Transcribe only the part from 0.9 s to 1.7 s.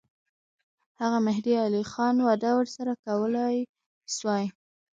هغه مهدي